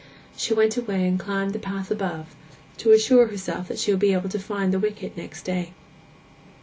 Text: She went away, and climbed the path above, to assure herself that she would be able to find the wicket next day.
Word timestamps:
She 0.35 0.55
went 0.55 0.77
away, 0.77 1.07
and 1.07 1.19
climbed 1.19 1.53
the 1.53 1.59
path 1.59 1.91
above, 1.91 2.35
to 2.77 2.89
assure 2.91 3.27
herself 3.27 3.67
that 3.67 3.77
she 3.77 3.91
would 3.91 3.99
be 3.99 4.13
able 4.13 4.29
to 4.29 4.39
find 4.39 4.73
the 4.73 4.79
wicket 4.79 5.15
next 5.15 5.43
day. 5.43 5.73